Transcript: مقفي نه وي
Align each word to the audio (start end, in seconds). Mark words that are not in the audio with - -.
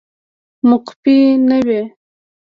مقفي 0.69 1.17
نه 1.47 1.57
وي 1.67 1.81